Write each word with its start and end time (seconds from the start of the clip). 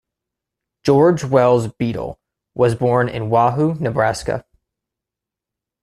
George 0.83 1.23
Wells 1.23 1.67
Beadle 1.67 2.17
was 2.55 2.73
born 2.73 3.07
in 3.07 3.29
Wahoo, 3.29 3.75
Nebraska. 3.75 4.43